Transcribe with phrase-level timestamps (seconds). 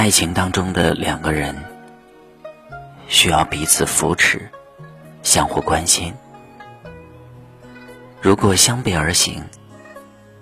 [0.00, 1.54] 爱情当中的两个人
[3.06, 4.50] 需要彼此扶持，
[5.22, 6.14] 相互关心。
[8.22, 9.44] 如果相背而行，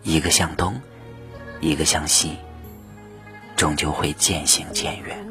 [0.04, 0.80] 一个向东，
[1.58, 2.36] 一个向西，
[3.56, 5.26] 终究会渐行渐远。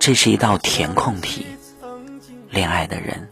[0.00, 1.46] 这是一道填空题，
[2.50, 3.28] 恋爱的人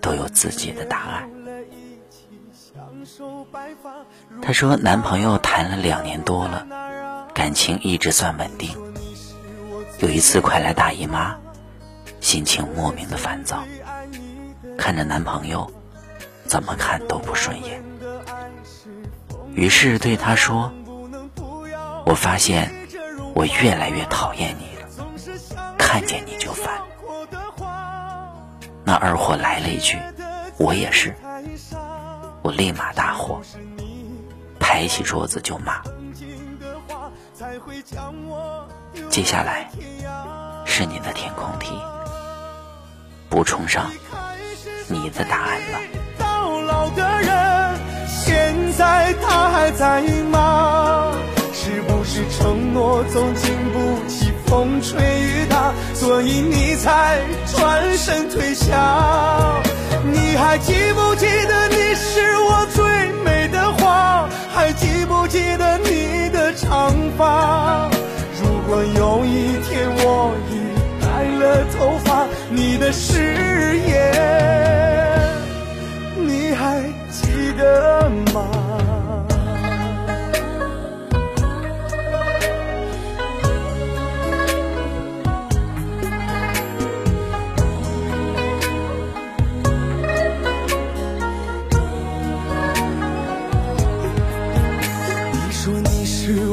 [0.00, 1.30] 都有自己的答案。
[4.40, 6.66] 她说，男朋友谈了两年多了，
[7.38, 8.68] 感情一直算稳定。
[10.00, 11.36] 有一次快来大姨妈，
[12.20, 13.62] 心情莫名的烦躁，
[14.76, 15.70] 看着男朋友，
[16.46, 17.80] 怎么看都不顺眼。
[19.54, 20.72] 于是对他说
[22.04, 22.74] ：“我发现
[23.36, 26.74] 我越来越讨厌你了，看见你就烦。”
[28.84, 29.96] 那二货来了一句
[30.58, 31.14] ：“我也是。”
[32.42, 33.40] 我立马大火，
[34.58, 35.80] 拍起桌子就骂。
[39.10, 39.70] 接下来
[40.66, 41.70] 是你的填空题，
[43.28, 43.88] 补充上
[44.88, 45.78] 你的答案吧。
[46.18, 51.12] 到老的人，现在他还在吗？
[51.52, 59.57] 是不是承诺总经不起风吹雨打，所以你才转身退下？
[66.78, 67.90] 长发？
[68.40, 70.52] 如果有一天我已
[71.02, 71.04] 白
[71.40, 71.42] 了
[71.76, 73.97] 头发，你的誓言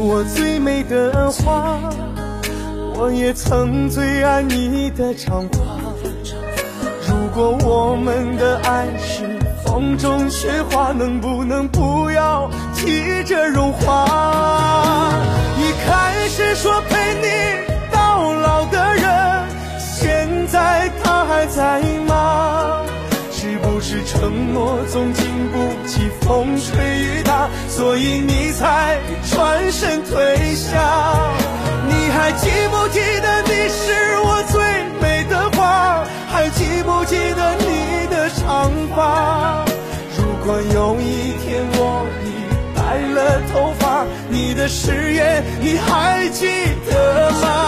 [0.07, 1.79] 我最美的花，
[2.93, 5.59] 我也曾最爱你的长发。
[7.07, 15.11] 如果我们的爱是风中雪花，能不能不要急着融化？
[15.57, 17.27] 一开始说陪你
[17.91, 19.49] 到老的人，
[19.79, 21.81] 现在他还在？
[23.95, 28.99] 是承诺总经不起风吹雨打，所以你才
[29.31, 31.31] 转身退下？
[31.87, 34.61] 你还记不记得你是我最
[34.99, 36.03] 美的花？
[36.29, 39.63] 还记不记得你的长发？
[40.17, 42.27] 如果有一天我已
[42.75, 46.47] 白了头发，你的誓言你还记
[46.91, 47.64] 得吗？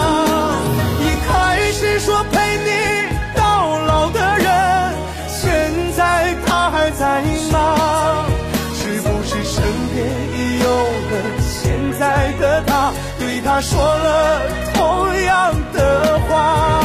[13.57, 14.39] 他说了
[14.75, 16.79] 同样的话。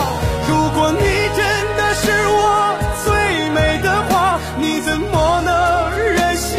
[0.48, 1.04] 如果你
[1.36, 1.44] 真
[1.76, 2.74] 的是我
[3.04, 3.12] 最
[3.50, 5.50] 美的花，你怎么能
[5.98, 6.56] 忍心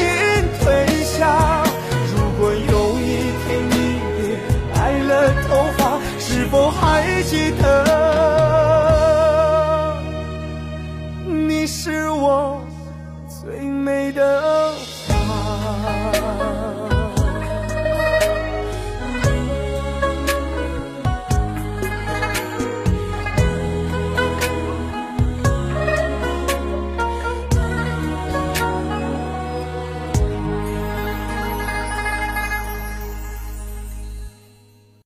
[0.61, 1.63] 退下？
[2.13, 3.75] 如果有一天你
[4.21, 4.37] 也
[4.71, 6.79] 白了头发，是否还
[7.23, 7.63] 记得，
[11.25, 12.61] 你是我
[13.41, 14.62] 最美的？